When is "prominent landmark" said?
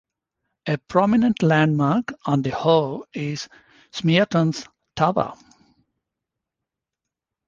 0.79-2.11